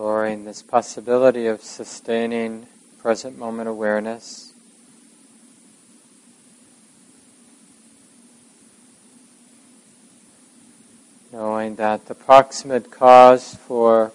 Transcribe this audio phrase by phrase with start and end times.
[0.00, 2.66] exploring this possibility of sustaining
[3.00, 4.54] present moment awareness.
[11.30, 14.10] Knowing that the proximate cause for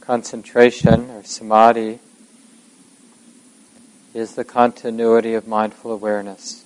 [0.00, 1.98] concentration or samadhi
[4.14, 6.64] is the continuity of mindful awareness.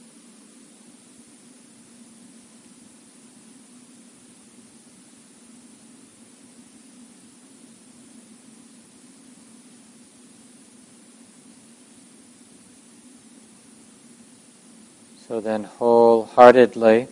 [15.34, 17.08] So then, wholeheartedly,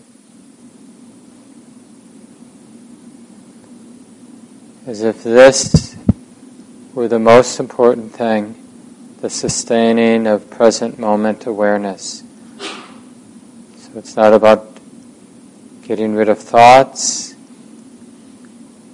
[4.87, 5.97] as if this
[6.95, 8.55] were the most important thing,
[9.21, 12.23] the sustaining of present moment awareness.
[13.79, 14.69] So it's not about
[15.83, 17.35] getting rid of thoughts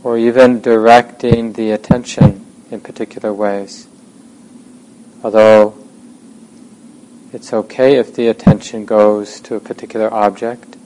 [0.02, 3.88] or even directing the attention in particular ways.
[5.22, 5.77] Although
[7.32, 10.76] it's okay if the attention goes to a particular object.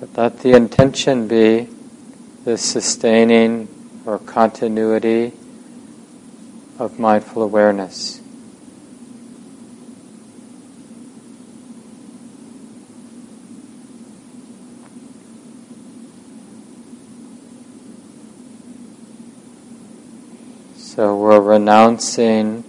[0.00, 1.68] But let the intention be
[2.44, 3.68] the sustaining
[4.06, 5.32] or continuity
[6.78, 8.20] of mindful awareness.
[21.00, 22.62] So we're renouncing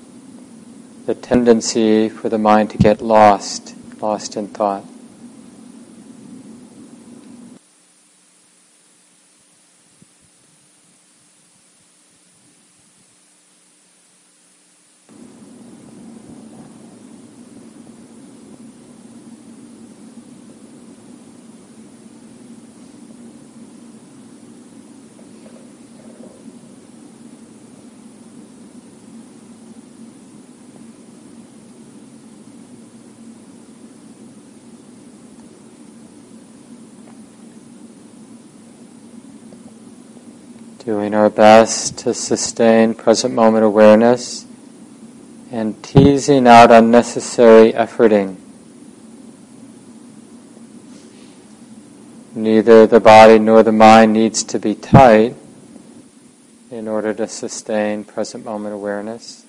[1.06, 4.84] the tendency for the mind to get lost, lost in thought.
[40.84, 44.48] Doing our best to sustain present moment awareness
[45.52, 48.36] and teasing out unnecessary efforting.
[52.34, 55.36] Neither the body nor the mind needs to be tight
[56.72, 59.46] in order to sustain present moment awareness.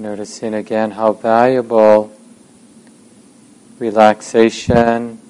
[0.00, 2.12] Noticing again how valuable
[3.80, 5.20] relaxation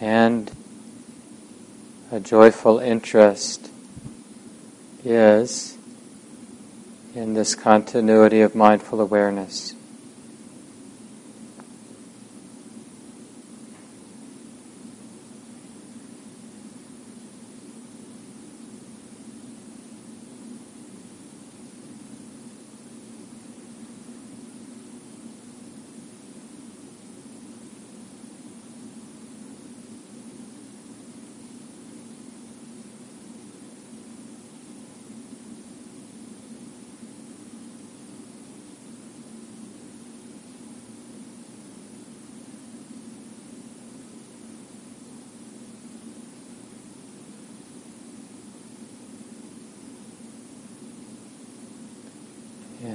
[0.00, 0.50] and
[2.10, 3.70] a joyful interest
[5.04, 5.76] is
[7.14, 9.74] in this continuity of mindful awareness.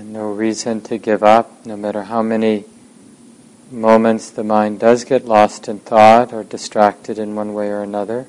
[0.01, 2.65] And no reason to give up, no matter how many
[3.69, 8.25] moments the mind does get lost in thought or distracted in one way or another.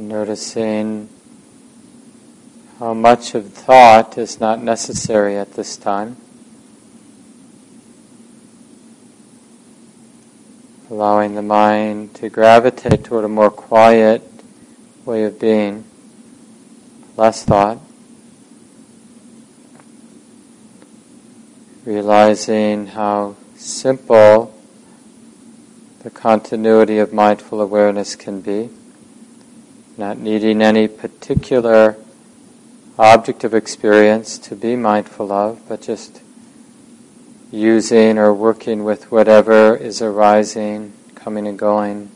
[0.00, 1.10] And noticing
[2.78, 6.16] how much of thought is not necessary at this time.
[10.88, 14.26] Allowing the mind to gravitate toward a more quiet
[15.04, 15.84] way of being,
[17.18, 17.78] less thought.
[21.84, 24.58] Realizing how simple
[26.02, 28.70] the continuity of mindful awareness can be,
[30.00, 31.94] not needing any particular
[32.98, 36.22] object of experience to be mindful of, but just
[37.52, 42.10] using or working with whatever is arising, coming and going.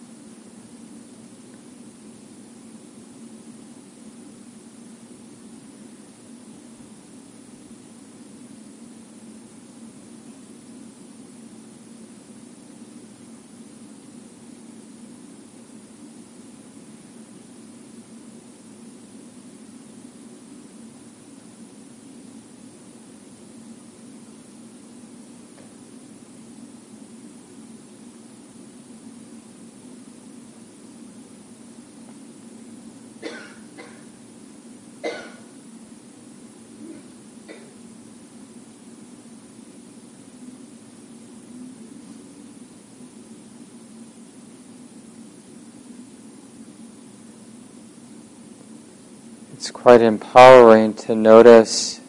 [49.54, 52.00] It's quite empowering to notice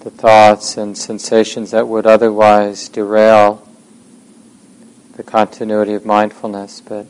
[0.00, 3.66] the thoughts and sensations that would otherwise derail
[5.16, 7.06] the continuity of mindfulness, but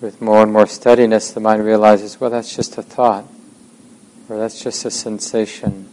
[0.00, 3.26] with more and more steadiness, the mind realizes, well, that's just a thought,
[4.30, 5.92] or that's just a sensation.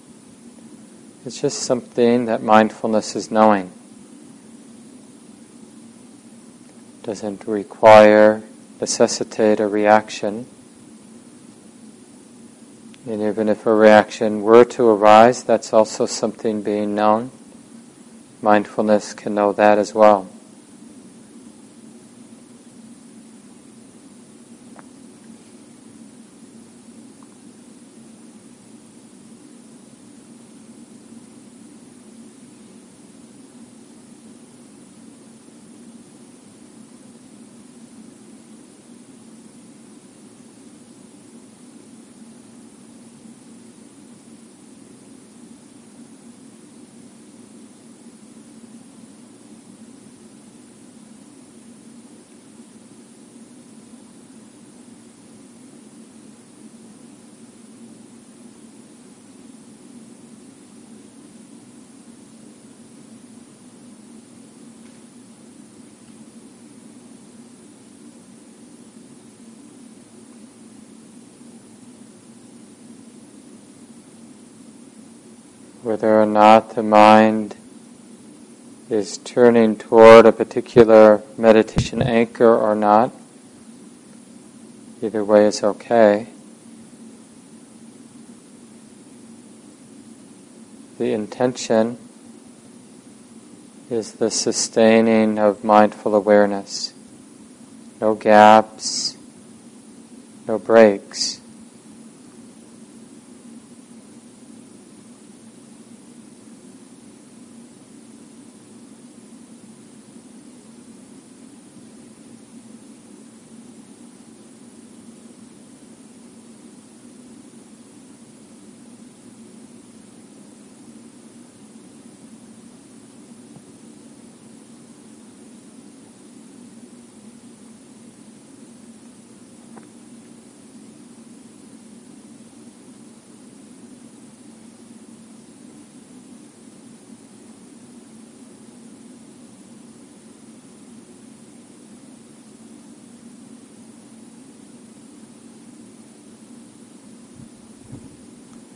[1.26, 3.70] It's just something that mindfulness is knowing.
[7.04, 8.42] Doesn't require
[8.80, 10.46] necessitate a reaction.
[13.06, 17.32] And even if a reaction were to arise, that's also something being known.
[18.42, 20.28] Mindfulness can know that as well.
[75.86, 77.56] Whether or not the mind
[78.90, 83.14] is turning toward a particular meditation anchor or not.
[85.00, 86.28] Either way is okay.
[90.98, 92.00] The intention
[93.92, 96.96] is the sustaining of mindful awareness.
[98.02, 99.16] No gaps,
[100.48, 101.42] no breaks.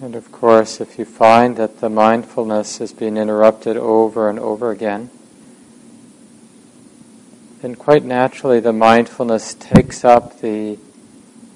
[0.01, 4.71] And of course, if you find that the mindfulness is being interrupted over and over
[4.71, 5.09] again,
[7.61, 10.79] then quite naturally the mindfulness takes up the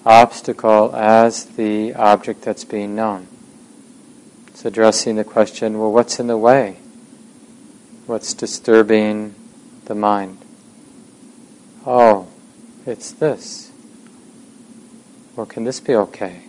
[0.06, 3.28] obstacle as the object that's being known.
[4.48, 6.78] It's addressing the question well, what's in the way?
[8.06, 9.36] What's disturbing
[9.86, 10.40] the mind?
[11.86, 12.28] Oh,
[12.86, 13.72] it's this.
[15.38, 16.44] Well, can this be okay?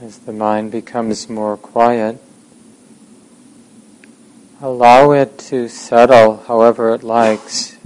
[0.00, 2.18] As the mind becomes more quiet,
[4.60, 7.76] allow it to settle however it likes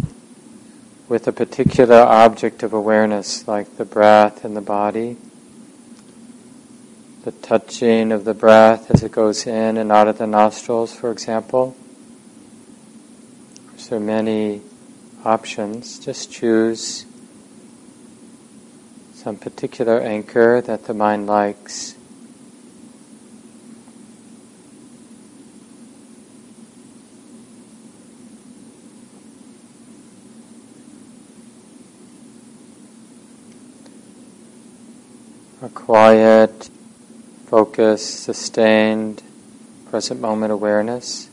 [1.08, 5.16] with a particular object of awareness, like the breath and the body,
[7.24, 11.10] the touching of the breath as it goes in and out of the nostrils, for
[11.10, 11.76] example.
[13.92, 14.60] Are many
[15.24, 15.98] options.
[15.98, 17.06] Just choose
[19.12, 21.96] some particular anchor that the mind likes.
[35.60, 36.70] A quiet,
[37.46, 39.20] focused, sustained,
[39.90, 41.28] present moment awareness.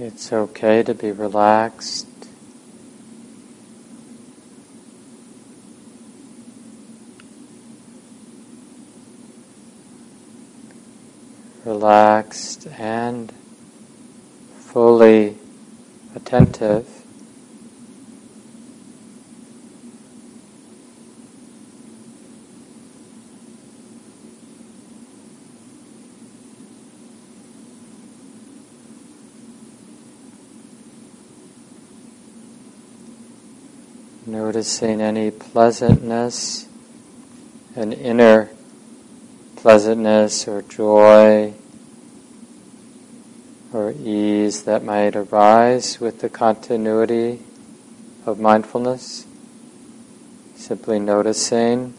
[0.00, 2.06] It's okay to be relaxed.
[11.64, 13.32] Relaxed and
[14.60, 15.36] fully
[16.14, 16.97] attentive.
[34.48, 36.66] Noticing any pleasantness,
[37.76, 38.48] an inner
[39.56, 41.52] pleasantness or joy
[43.74, 47.42] or ease that might arise with the continuity
[48.24, 49.26] of mindfulness.
[50.56, 51.92] Simply noticing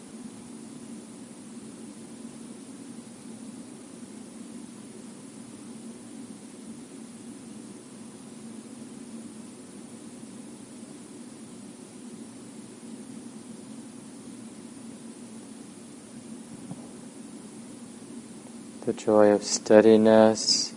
[18.90, 20.74] the joy of steadiness.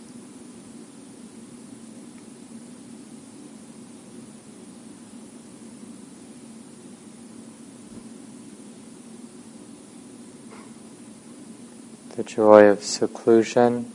[12.14, 13.90] The joy of seclusion.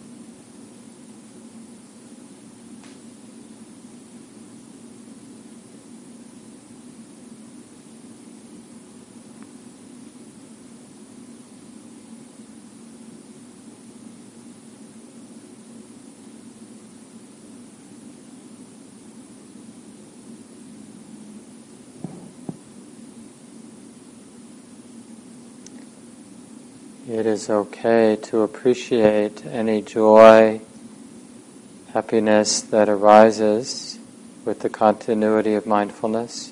[27.10, 30.62] It is okay to appreciate any joy,
[31.92, 33.98] happiness that arises
[34.46, 36.52] with the continuity of mindfulness.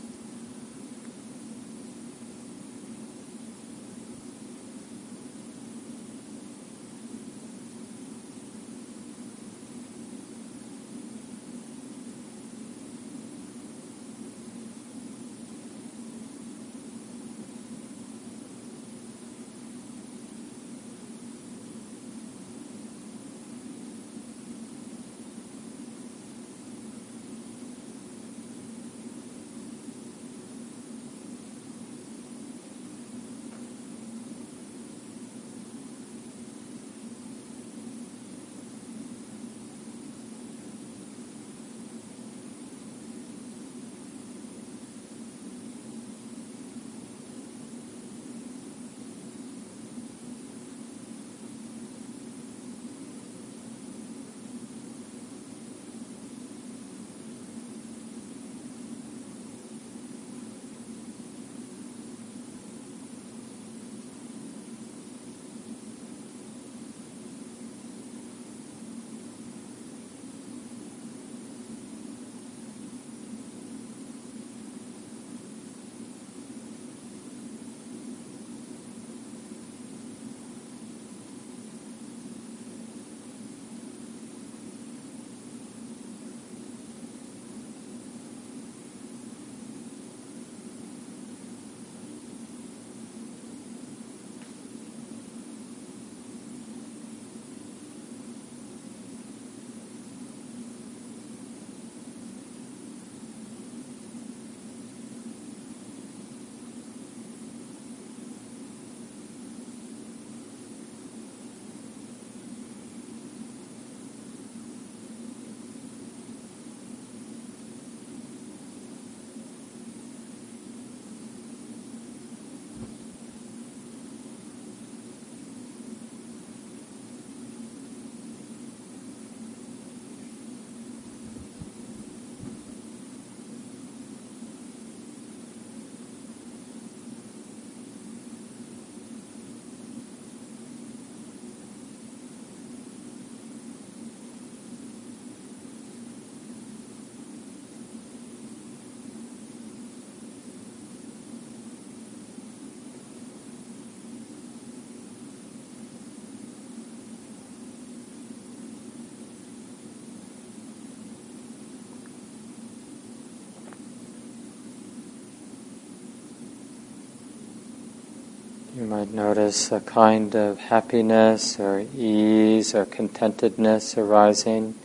[168.77, 174.75] You might notice a kind of happiness or ease or contentedness arising.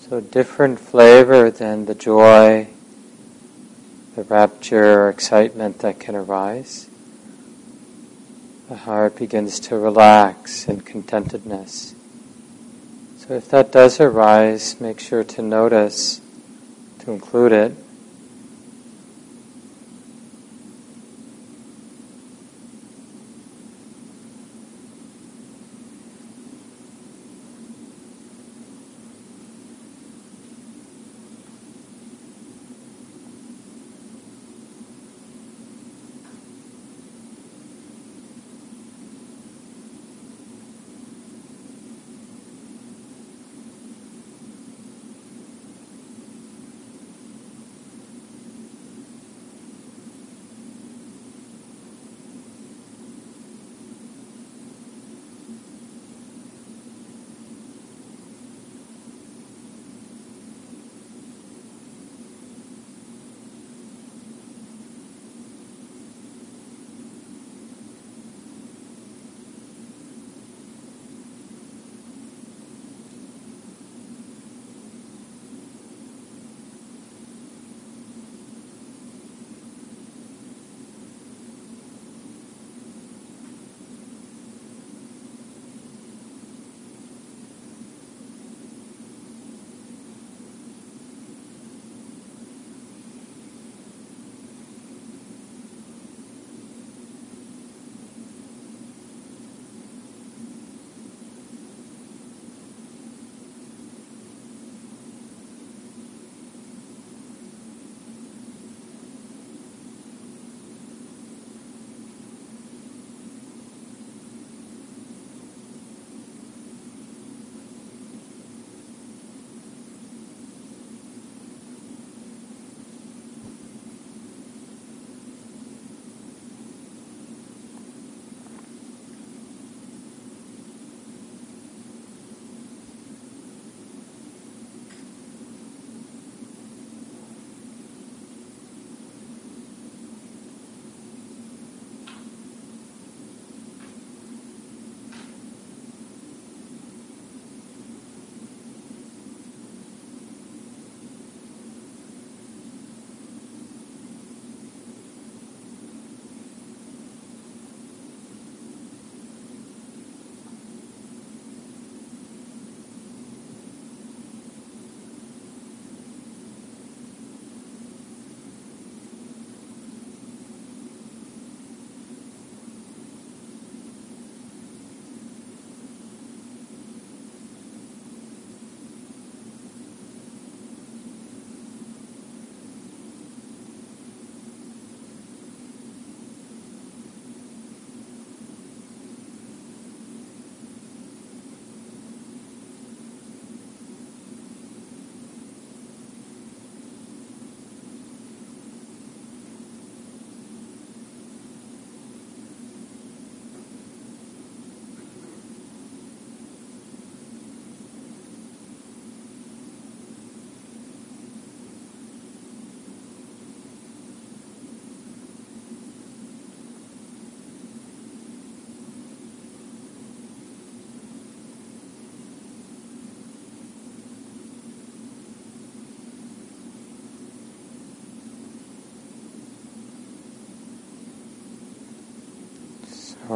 [0.00, 2.68] So, different flavor than the joy,
[4.14, 6.90] the rapture or excitement that can arise.
[8.68, 11.94] The heart begins to relax in contentedness.
[13.16, 16.20] So, if that does arise, make sure to notice,
[16.98, 17.74] to include it.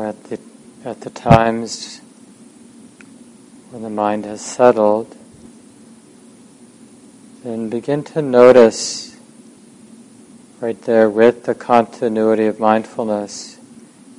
[0.05, 0.39] At the,
[0.85, 2.01] at the times
[3.71, 5.17] when the mind has settled,
[7.43, 9.17] then begin to notice
[10.61, 13.59] right there with the continuity of mindfulness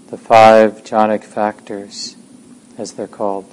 [0.08, 2.16] the five jhanic factors,
[2.78, 3.50] as they're called.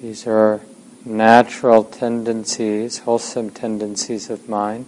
[0.00, 0.60] These are
[1.04, 4.86] natural tendencies, wholesome tendencies of mind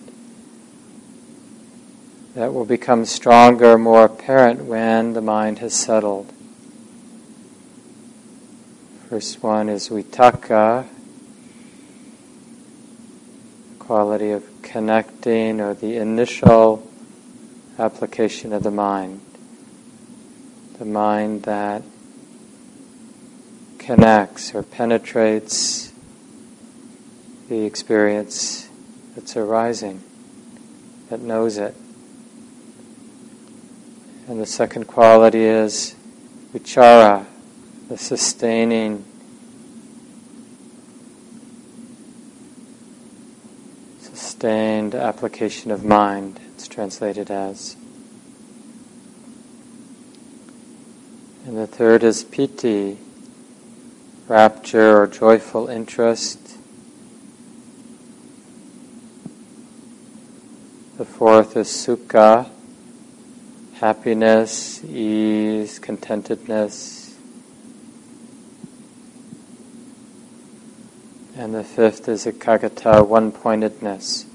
[2.38, 6.32] that will become stronger, more apparent when the mind has settled.
[9.08, 10.86] First one is vitakka,
[13.80, 16.88] quality of connecting or the initial
[17.76, 19.20] application of the mind.
[20.78, 21.82] The mind that
[23.80, 25.92] connects or penetrates
[27.48, 28.68] the experience
[29.16, 30.04] that's arising,
[31.10, 31.74] that knows it.
[34.28, 35.96] And the second quality is
[36.52, 37.24] vichara,
[37.88, 39.02] the sustaining,
[44.00, 47.74] sustained application of mind, it's translated as.
[51.46, 52.98] And the third is piti,
[54.28, 56.58] rapture or joyful interest.
[60.98, 62.50] The fourth is sukha,
[63.80, 67.14] happiness, ease, contentedness.
[71.36, 74.26] And the fifth is ekaggata, one pointedness.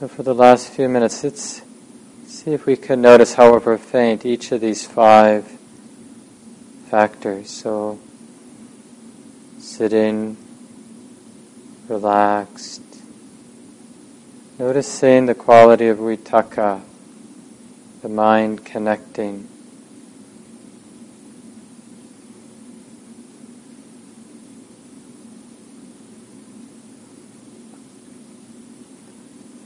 [0.00, 1.62] So, for the last few minutes, let's
[2.26, 5.58] see if we can notice, however faint, each of these five
[6.92, 7.48] factors.
[7.48, 7.98] So,
[9.58, 10.36] sitting,
[11.88, 12.82] relaxed,
[14.58, 16.82] noticing the quality of vitakka,
[18.02, 19.48] the mind connecting.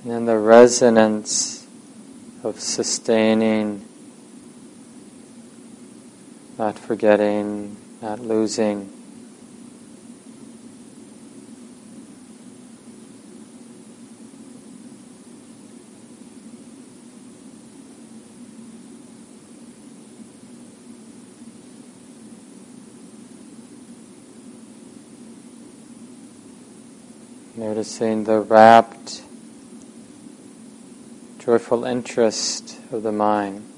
[0.04, 1.66] And then the resonance
[2.44, 3.84] of sustaining
[6.58, 8.92] not forgetting, not losing.
[27.54, 29.22] Noticing the rapt,
[31.38, 33.75] joyful interest of the mind.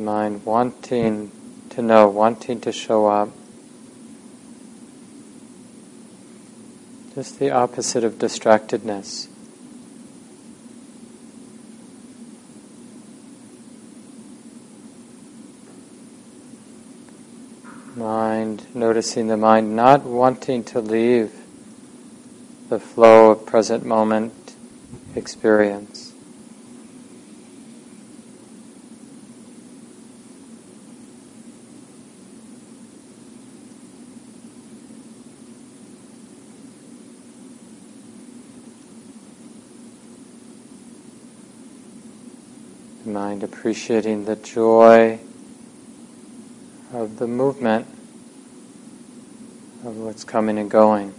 [0.00, 1.30] Mind wanting
[1.70, 3.28] to know, wanting to show up.
[7.14, 9.28] Just the opposite of distractedness.
[17.96, 21.32] Mind, noticing the mind not wanting to leave
[22.68, 24.54] the flow of present moment
[25.14, 26.09] experience.
[43.06, 45.18] Mind appreciating the joy
[46.92, 47.86] of the movement
[49.84, 51.14] of what's coming and going.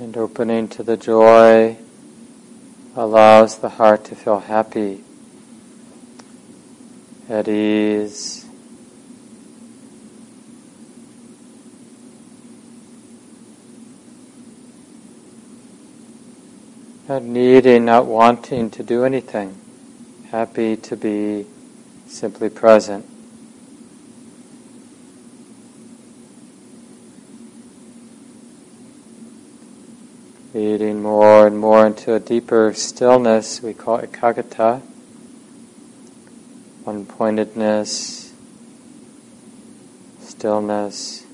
[0.00, 1.76] And opening to the joy
[2.96, 5.04] allows the heart to feel happy
[7.30, 8.44] at ease.
[17.08, 19.56] Not needing, not wanting to do anything.
[20.30, 21.46] Happy to be
[22.06, 23.06] simply present.
[30.52, 34.82] Leading more and more into a deeper stillness, we call it ekaggata
[36.84, 38.32] one pointedness,
[40.20, 41.29] stillness.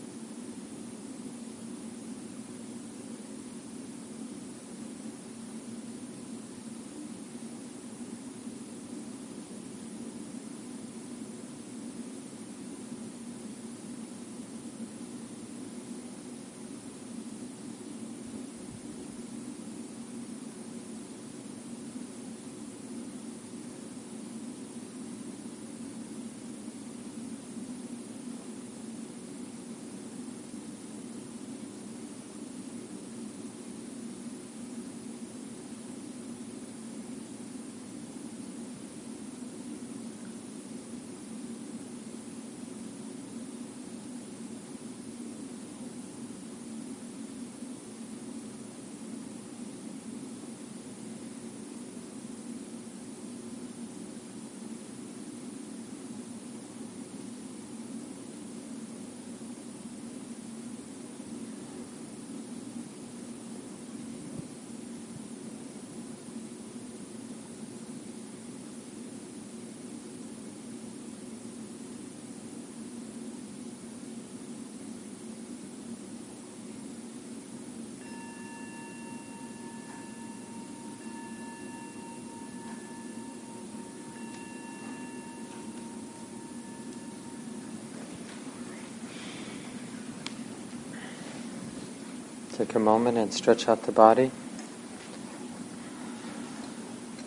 [92.56, 94.30] Take a moment and stretch out the body.